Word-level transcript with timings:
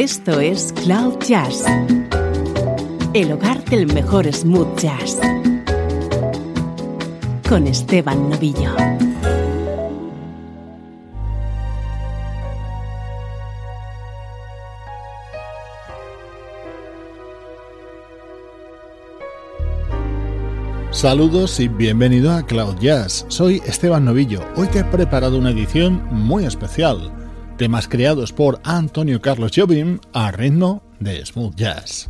Esto 0.00 0.38
es 0.38 0.72
Cloud 0.84 1.18
Jazz, 1.26 1.64
el 3.14 3.32
hogar 3.32 3.64
del 3.64 3.92
mejor 3.92 4.32
smooth 4.32 4.78
jazz, 4.78 5.18
con 7.48 7.66
Esteban 7.66 8.30
Novillo. 8.30 8.76
Saludos 20.92 21.58
y 21.58 21.66
bienvenido 21.66 22.30
a 22.30 22.46
Cloud 22.46 22.76
Jazz. 22.78 23.26
Soy 23.26 23.60
Esteban 23.66 24.04
Novillo. 24.04 24.42
Hoy 24.54 24.68
te 24.68 24.78
he 24.78 24.84
preparado 24.84 25.36
una 25.38 25.50
edición 25.50 26.06
muy 26.12 26.44
especial. 26.44 27.17
Temas 27.58 27.88
creados 27.88 28.32
por 28.32 28.60
Antonio 28.62 29.20
Carlos 29.20 29.50
Jobim 29.52 29.98
a 30.12 30.30
ritmo 30.30 30.80
de 31.00 31.26
smooth 31.26 31.56
jazz. 31.56 32.08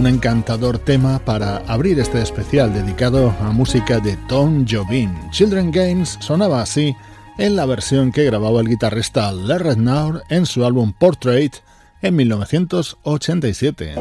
Un 0.00 0.06
encantador 0.06 0.78
tema 0.78 1.18
para 1.18 1.58
abrir 1.66 2.00
este 2.00 2.22
especial 2.22 2.72
dedicado 2.72 3.34
a 3.38 3.52
música 3.52 4.00
de 4.00 4.16
Tom 4.28 4.64
Jobim. 4.66 5.12
Children 5.30 5.70
Games 5.70 6.16
sonaba 6.20 6.62
así 6.62 6.96
en 7.36 7.54
la 7.54 7.66
versión 7.66 8.10
que 8.10 8.24
grababa 8.24 8.62
el 8.62 8.68
guitarrista 8.68 9.30
Larry 9.30 9.76
Naur 9.76 10.22
en 10.30 10.46
su 10.46 10.64
álbum 10.64 10.94
Portrait 10.94 11.54
en 12.00 12.16
1987. 12.16 13.94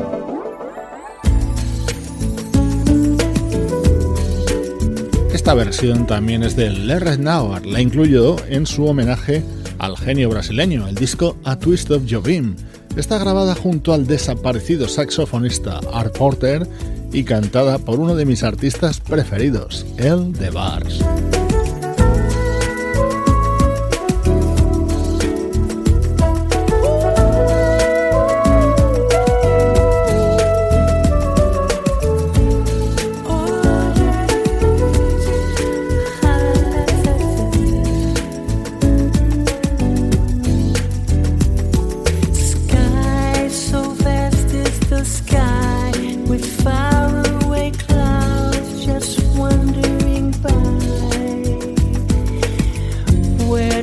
Esta 5.34 5.54
versión 5.54 6.07
también 6.07 6.44
es 6.44 6.56
de 6.56 6.69
Larry 6.69 7.18
Naur, 7.18 7.66
la 7.66 7.81
incluyó 7.81 8.38
en 8.48 8.66
su 8.66 8.86
homenaje 8.86 9.44
al 9.80 9.98
genio 9.98 10.30
brasileño, 10.30 10.88
el 10.88 10.95
disco 10.95 11.36
A 11.44 11.60
Twist 11.60 11.92
of 11.92 12.04
Jobim 12.10 12.56
Está 12.95 13.18
grabada 13.18 13.56
junto 13.56 13.94
al 13.94 14.07
desaparecido 14.07 14.88
saxofonista 14.88 15.80
Art 15.94 16.18
Porter 16.18 16.68
y 17.12 17.24
cantada 17.24 17.80
por 17.80 18.00
uno 18.00 18.15
de 18.15 18.25
mis 18.25 18.44
artistas 18.44 19.00
preferidos, 19.00 19.86
El 19.97 20.33
de 20.33 20.50
Bars. 20.50 21.00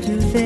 Do 0.07 0.15
this. 0.15 0.46